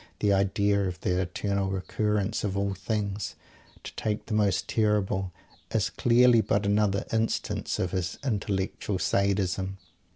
The 0.19 0.33
idea 0.33 0.87
of 0.87 0.99
the 1.01 1.21
"Eternal 1.21 1.69
Recurrence 1.69 2.43
of 2.43 2.57
all 2.57 2.73
things" 2.73 3.35
to 3.83 3.93
take 3.95 4.25
the 4.25 4.33
most 4.33 4.67
terrible 4.67 5.31
is 5.69 5.91
clearly 5.91 6.41
but 6.41 6.65
another 6.65 7.05
instance 7.13 7.77
of 7.77 7.91
his 7.91 8.17
intellectual 8.23 8.97
Sadism. 8.97 9.77